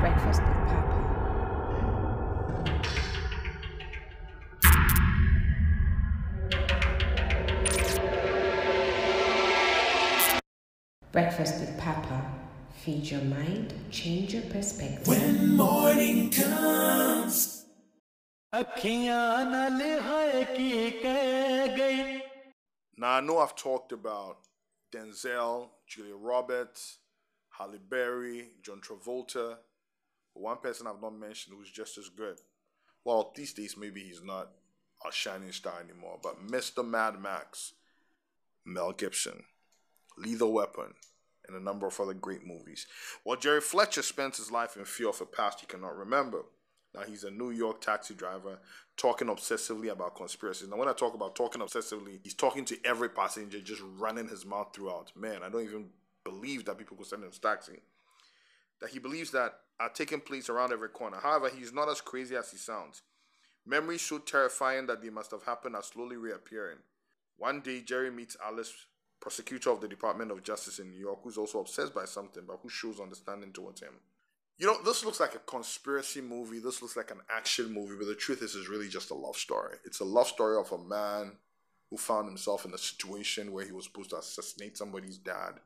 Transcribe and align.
Breakfast 0.00 0.42
with 0.42 0.62
Papa. 0.70 0.98
Breakfast 11.12 11.60
with 11.60 11.78
Papa. 11.78 12.24
Feed 12.84 13.10
your 13.10 13.20
mind, 13.22 13.74
change 13.90 14.34
your 14.34 14.42
perspective. 14.44 15.06
When 15.06 15.56
morning 15.56 16.30
comes. 16.30 17.64
अखियां 18.54 19.44
न 19.50 19.78
लिहाए 19.78 20.42
की 20.56 20.90
कह 21.02 21.76
गई 21.76 22.20
Now 22.98 23.12
I 23.18 23.20
know 23.20 23.38
I've 23.38 23.54
talked 23.56 23.92
about 23.92 24.48
Denzel, 24.92 25.70
Julia 25.86 26.14
Roberts, 26.14 26.98
Halle 27.58 27.78
Berry, 27.78 28.50
John 28.62 28.80
Travolta. 28.80 29.46
one 30.39 30.57
person 30.57 30.87
I've 30.87 31.01
not 31.01 31.17
mentioned 31.17 31.55
who's 31.57 31.71
just 31.71 31.97
as 31.97 32.09
good. 32.09 32.37
Well, 33.03 33.31
these 33.35 33.53
days 33.53 33.75
maybe 33.77 34.01
he's 34.01 34.23
not 34.23 34.49
a 35.07 35.11
shining 35.11 35.51
star 35.51 35.81
anymore, 35.81 36.19
but 36.21 36.45
Mr. 36.45 36.87
Mad 36.87 37.19
Max, 37.21 37.73
Mel 38.65 38.91
Gibson, 38.91 39.43
Lethal 40.17 40.53
Weapon, 40.53 40.93
and 41.47 41.55
a 41.55 41.63
number 41.63 41.87
of 41.87 41.99
other 41.99 42.13
great 42.13 42.45
movies. 42.45 42.87
Well, 43.23 43.37
Jerry 43.37 43.61
Fletcher 43.61 44.01
spends 44.01 44.37
his 44.37 44.51
life 44.51 44.75
in 44.75 44.85
fear 44.85 45.09
of 45.09 45.21
a 45.21 45.25
past 45.25 45.61
he 45.61 45.65
cannot 45.65 45.95
remember. 45.95 46.43
Now 46.93 47.03
he's 47.03 47.23
a 47.23 47.31
New 47.31 47.51
York 47.51 47.81
taxi 47.81 48.13
driver 48.13 48.59
talking 48.97 49.27
obsessively 49.27 49.91
about 49.91 50.15
conspiracies. 50.15 50.67
Now 50.67 50.77
when 50.77 50.89
I 50.89 50.93
talk 50.93 51.13
about 51.13 51.35
talking 51.35 51.61
obsessively, 51.61 52.19
he's 52.23 52.33
talking 52.33 52.65
to 52.65 52.77
every 52.83 53.09
passenger, 53.09 53.61
just 53.61 53.83
running 53.97 54.27
his 54.27 54.45
mouth 54.45 54.71
throughout. 54.73 55.11
Man, 55.15 55.43
I 55.43 55.49
don't 55.49 55.63
even 55.63 55.89
believe 56.23 56.65
that 56.65 56.77
people 56.77 56.97
could 56.97 57.05
send 57.05 57.23
him 57.23 57.31
taxi. 57.41 57.79
That 58.81 58.91
he 58.91 58.99
believes 58.99 59.31
that 59.31 59.53
are 59.79 59.89
taking 59.89 60.21
place 60.21 60.49
around 60.49 60.71
every 60.71 60.89
corner. 60.89 61.17
However, 61.21 61.49
he's 61.49 61.73
not 61.73 61.89
as 61.89 62.01
crazy 62.01 62.35
as 62.35 62.51
he 62.51 62.57
sounds. 62.57 63.01
Memories 63.65 64.01
so 64.01 64.17
terrifying 64.19 64.87
that 64.87 65.01
they 65.01 65.09
must 65.09 65.31
have 65.31 65.43
happened 65.43 65.75
are 65.75 65.83
slowly 65.83 66.15
reappearing. 66.15 66.77
One 67.37 67.61
day, 67.61 67.81
Jerry 67.81 68.09
meets 68.09 68.37
Alice, 68.43 68.73
prosecutor 69.19 69.71
of 69.71 69.81
the 69.81 69.87
Department 69.87 70.31
of 70.31 70.43
Justice 70.43 70.79
in 70.79 70.89
New 70.89 70.99
York, 70.99 71.19
who's 71.23 71.37
also 71.37 71.59
obsessed 71.59 71.93
by 71.93 72.05
something, 72.05 72.43
but 72.47 72.59
who 72.63 72.69
shows 72.69 72.99
understanding 72.99 73.51
towards 73.51 73.81
him. 73.81 73.93
You 74.57 74.65
know, 74.65 74.81
this 74.83 75.05
looks 75.05 75.19
like 75.19 75.35
a 75.35 75.39
conspiracy 75.39 76.21
movie. 76.21 76.59
This 76.59 76.81
looks 76.81 76.97
like 76.97 77.11
an 77.11 77.21
action 77.29 77.71
movie, 77.71 77.95
but 77.97 78.07
the 78.07 78.15
truth 78.15 78.41
is, 78.41 78.55
it's 78.55 78.69
really 78.69 78.87
just 78.87 79.11
a 79.11 79.15
love 79.15 79.35
story. 79.35 79.75
It's 79.85 79.99
a 79.99 80.05
love 80.05 80.27
story 80.27 80.57
of 80.57 80.71
a 80.71 80.79
man 80.79 81.33
who 81.91 81.97
found 81.97 82.27
himself 82.27 82.65
in 82.65 82.73
a 82.73 82.77
situation 82.77 83.51
where 83.51 83.65
he 83.65 83.71
was 83.71 83.85
supposed 83.85 84.09
to 84.11 84.17
assassinate 84.17 84.77
somebody's 84.77 85.17
dad 85.17 85.59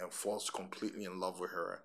and 0.00 0.12
falls 0.12 0.50
completely 0.50 1.04
in 1.04 1.20
love 1.20 1.38
with 1.38 1.50
her 1.50 1.82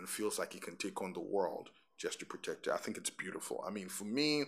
and 0.00 0.08
feels 0.08 0.38
like 0.38 0.52
he 0.52 0.58
can 0.58 0.76
take 0.76 1.00
on 1.02 1.12
the 1.12 1.20
world 1.20 1.70
just 1.98 2.18
to 2.18 2.26
protect 2.26 2.66
her. 2.66 2.74
I 2.74 2.78
think 2.78 2.96
it's 2.96 3.10
beautiful. 3.10 3.62
I 3.66 3.70
mean, 3.70 3.88
for 3.88 4.04
me, 4.04 4.44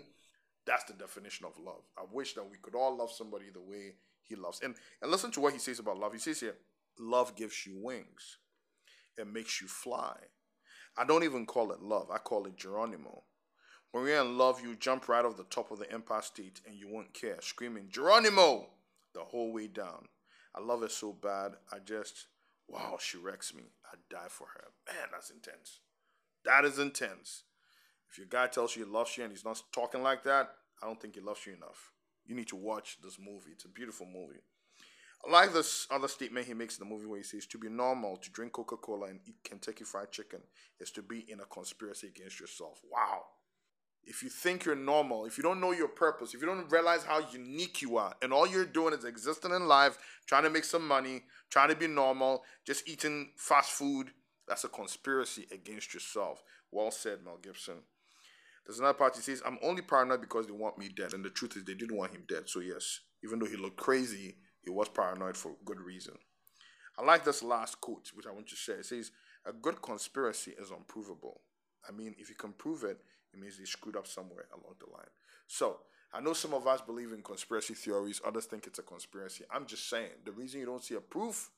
that's 0.67 0.85
the 0.85 0.95
definition 0.95 1.47
of 1.47 1.59
love. 1.63 1.83
I 1.97 2.03
wish 2.11 2.35
that 2.35 2.51
we 2.51 2.57
could 2.61 2.75
all 2.75 2.97
love 2.97 3.13
somebody 3.13 3.47
the 3.53 3.61
way 3.61 3.95
he 4.23 4.35
loves. 4.35 4.61
And 4.63 4.75
and 5.03 5.11
listen 5.11 5.31
to 5.33 5.41
what 5.41 5.53
he 5.53 5.59
says 5.59 5.79
about 5.79 5.99
love. 5.99 6.13
He 6.15 6.19
says 6.19 6.41
here, 6.41 6.57
love 6.99 7.37
gives 7.37 7.67
you 7.67 7.77
wings. 7.77 8.39
It 9.19 9.27
makes 9.27 9.61
you 9.61 9.69
fly. 9.69 10.17
I 10.97 11.05
don't 11.05 11.25
even 11.25 11.47
call 11.47 11.73
it 11.73 11.83
love. 11.83 12.11
I 12.11 12.19
call 12.19 12.47
it 12.47 12.57
Geronimo. 12.57 13.25
When 13.93 14.07
you're 14.07 14.23
in 14.23 14.39
love, 14.39 14.63
you 14.63 14.75
jump 14.77 15.09
right 15.09 15.25
off 15.25 15.37
the 15.37 15.45
top 15.45 15.71
of 15.71 15.79
the 15.79 15.93
Empire 15.93 16.23
State 16.23 16.63
and 16.67 16.75
you 16.75 16.89
won't 16.89 17.13
care, 17.13 17.37
screaming 17.43 17.89
Geronimo 17.91 18.71
the 19.15 19.21
whole 19.21 19.53
way 19.53 19.67
down. 19.67 20.09
I 20.55 20.61
love 20.61 20.83
it 20.83 20.93
so 20.93 21.13
bad. 21.13 21.53
I 21.71 21.79
just, 21.79 22.27
wow, 22.73 22.97
she 22.99 23.19
wrecks 23.19 23.55
me. 23.55 23.65
I 23.85 23.97
die 24.11 24.29
for 24.29 24.47
her. 24.55 24.65
Man, 24.89 25.09
that's 25.13 25.31
intense. 25.31 25.81
That 26.45 26.65
is 26.65 26.79
intense. 26.79 27.45
If 28.11 28.19
your 28.19 28.27
guy 28.27 28.47
tells 28.49 28.75
you 28.75 28.85
he 28.85 28.91
loves 28.91 29.17
you 29.17 29.25
and 29.25 29.33
he's 29.33 29.45
not 29.45 29.63
talking 29.73 30.03
like 30.03 30.25
that, 30.25 30.51
I 30.83 30.87
don't 30.87 31.01
think 31.01 31.15
he 31.15 31.21
loves 31.21 31.47
you 31.47 31.53
enough. 31.53 31.93
You 32.27 32.35
need 32.35 32.49
to 32.49 32.57
watch 32.57 32.99
this 33.03 33.19
movie. 33.19 33.53
It's 33.53 33.65
a 33.65 33.69
beautiful 33.69 34.07
movie. 34.07 34.41
I 35.25 35.31
like 35.31 35.53
this 35.53 35.87
other 35.91 36.09
statement 36.09 36.47
he 36.47 36.55
makes 36.55 36.79
in 36.79 36.87
the 36.87 36.93
movie 36.93 37.07
where 37.07 37.19
he 37.19 37.25
says, 37.25 37.47
To 37.47 37.59
be 37.59 37.69
normal, 37.69 38.17
to 38.17 38.31
drink 38.31 38.53
Coca 38.53 38.77
Cola 38.77 39.07
and 39.07 39.21
eat 39.27 39.37
Kentucky 39.45 39.85
Fried 39.85 40.11
Chicken 40.11 40.41
is 40.81 40.91
to 40.93 41.03
be 41.03 41.25
in 41.29 41.41
a 41.41 41.45
conspiracy 41.45 42.09
against 42.09 42.41
yourself. 42.41 42.81
Wow. 42.91 43.23
If 44.05 44.23
you 44.23 44.29
think 44.29 44.65
you're 44.65 44.75
normal, 44.75 45.27
if 45.27 45.39
you 45.39 45.45
don't 45.45 45.61
know 45.61 45.73
your 45.73 45.89
purpose, 45.89 46.35
if 46.35 46.41
you 46.41 46.47
don't 46.47 46.71
realize 46.71 47.05
how 47.05 47.21
unique 47.33 47.83
you 47.83 47.97
are, 47.97 48.15
and 48.21 48.33
all 48.33 48.47
you're 48.47 48.67
doing 48.67 48.95
is 48.95 49.05
existing 49.05 49.53
in 49.53 49.69
life, 49.69 49.97
trying 50.27 50.43
to 50.43 50.51
make 50.51 50.65
some 50.65 50.87
money, 50.87 51.23
trying 51.51 51.69
to 51.69 51.77
be 51.77 51.87
normal, 51.87 52.43
just 52.67 52.89
eating 52.89 53.31
fast 53.37 53.71
food, 53.71 54.11
that's 54.49 54.65
a 54.65 54.69
conspiracy 54.69 55.47
against 55.53 55.95
yourself. 55.95 56.43
Well 56.71 56.91
said, 56.91 57.19
Mel 57.25 57.39
Gibson. 57.41 57.83
There's 58.67 58.79
another 58.79 58.95
part 58.99 59.17
he 59.17 59.23
says, 59.23 59.43
I'm 59.45 59.59
only 59.63 59.83
paranoid 59.83 60.21
because 60.21 60.47
they 60.47 60.53
want 60.53 60.79
me 60.79 60.89
dead. 60.89 61.15
And 61.15 61.25
the 61.25 61.31
truth 61.31 61.57
is, 61.57 61.65
they 61.65 61.75
didn't 61.75 61.97
want 61.97 62.13
him 62.13 62.25
dead. 62.29 62.49
So, 62.49 62.61
yes, 62.61 63.01
even 63.25 63.39
though 63.39 63.47
he 63.47 63.57
looked 63.57 63.77
crazy, 63.77 64.37
he 64.63 64.71
was 64.71 64.89
paranoid 64.89 65.37
for 65.37 65.57
good 65.65 65.81
reason. 65.81 66.15
I 66.99 67.03
like 67.03 67.25
this 67.25 67.43
last 67.43 67.81
quote, 67.81 68.11
which 68.15 68.27
I 68.27 68.31
want 68.31 68.49
to 68.49 68.57
share. 68.57 68.79
It 68.79 68.87
says, 68.87 69.11
A 69.47 69.53
good 69.53 69.83
conspiracy 69.83 70.53
is 70.59 70.71
unprovable. 70.71 71.41
I 71.89 71.93
mean, 71.93 72.15
if 72.19 72.29
you 72.29 72.37
can 72.37 72.53
prove 72.53 72.85
it, 72.85 73.01
it 73.33 73.41
means 73.41 73.59
they 73.59 73.65
screwed 73.65 73.97
up 73.97 74.07
somewhere 74.07 74.47
along 74.53 74.75
the 74.79 74.93
line. 74.93 75.11
So, 75.47 75.79
I 76.15 76.21
know 76.21 76.35
some 76.35 76.53
of 76.53 76.67
us 76.67 76.83
believe 76.83 77.13
in 77.13 77.23
conspiracy 77.23 77.75
theories, 77.75 78.21
others 78.25 78.45
think 78.45 78.67
it's 78.67 78.79
a 78.79 78.83
conspiracy. 78.83 79.45
I'm 79.51 79.65
just 79.67 79.89
saying, 79.89 80.11
the 80.25 80.33
reason 80.33 80.61
you 80.61 80.67
don't 80.67 80.85
see 80.85 80.95
a 80.95 81.01
proof 81.01 81.51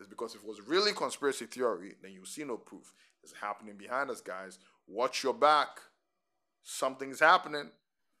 is 0.00 0.06
because 0.06 0.34
if 0.34 0.42
it 0.42 0.48
was 0.48 0.66
really 0.66 0.92
conspiracy 0.92 1.44
theory, 1.44 1.94
then 2.02 2.12
you 2.12 2.24
see 2.24 2.44
no 2.44 2.56
proof. 2.56 2.94
It's 3.22 3.34
happening 3.40 3.76
behind 3.76 4.10
us, 4.10 4.22
guys. 4.22 4.58
Watch 4.86 5.22
your 5.22 5.34
back. 5.34 5.68
Something's 6.62 7.20
happening, 7.20 7.70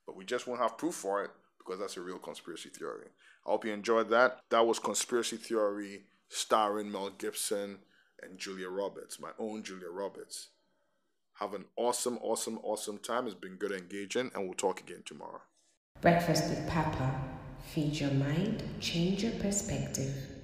but 0.06 0.16
we 0.16 0.24
just 0.24 0.46
won't 0.46 0.60
have 0.60 0.76
proof 0.76 0.94
for 0.94 1.24
it 1.24 1.30
because 1.58 1.80
that's 1.80 1.96
a 1.96 2.02
real 2.02 2.18
conspiracy 2.18 2.68
theory. 2.68 3.08
I 3.46 3.50
hope 3.50 3.64
you 3.64 3.72
enjoyed 3.72 4.10
that. 4.10 4.40
That 4.50 4.66
was 4.66 4.78
Conspiracy 4.78 5.38
Theory 5.38 6.02
starring 6.28 6.92
Mel 6.92 7.10
Gibson 7.16 7.78
and 8.22 8.38
Julia 8.38 8.68
Roberts, 8.68 9.18
my 9.18 9.30
own 9.38 9.62
Julia 9.62 9.88
Roberts. 9.90 10.48
Have 11.40 11.54
an 11.54 11.66
awesome, 11.76 12.18
awesome, 12.20 12.58
awesome 12.64 12.98
time. 12.98 13.26
It's 13.26 13.34
been 13.36 13.54
good 13.54 13.70
engaging, 13.70 14.32
and 14.34 14.44
we'll 14.44 14.54
talk 14.54 14.80
again 14.80 15.02
tomorrow. 15.04 15.42
Breakfast 16.00 16.48
with 16.50 16.68
Papa. 16.68 17.20
Feed 17.72 18.00
your 18.00 18.10
mind, 18.10 18.64
change 18.80 19.22
your 19.22 19.32
perspective. 19.34 20.37